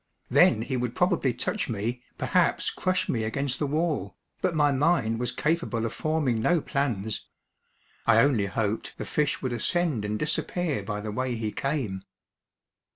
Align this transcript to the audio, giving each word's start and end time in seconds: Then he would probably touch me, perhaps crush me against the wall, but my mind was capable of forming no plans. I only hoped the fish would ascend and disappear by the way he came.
Then 0.31 0.63
he 0.63 0.77
would 0.77 0.95
probably 0.95 1.31
touch 1.31 1.69
me, 1.69 2.01
perhaps 2.17 2.71
crush 2.71 3.07
me 3.07 3.23
against 3.23 3.59
the 3.59 3.67
wall, 3.67 4.17
but 4.41 4.55
my 4.55 4.71
mind 4.71 5.19
was 5.19 5.31
capable 5.31 5.85
of 5.85 5.93
forming 5.93 6.41
no 6.41 6.59
plans. 6.59 7.27
I 8.07 8.17
only 8.21 8.47
hoped 8.47 8.97
the 8.97 9.05
fish 9.05 9.43
would 9.43 9.53
ascend 9.53 10.03
and 10.03 10.17
disappear 10.17 10.81
by 10.81 11.01
the 11.01 11.11
way 11.11 11.35
he 11.35 11.51
came. 11.51 12.01